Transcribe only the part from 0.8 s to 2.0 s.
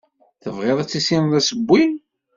tissineḍ asewwi.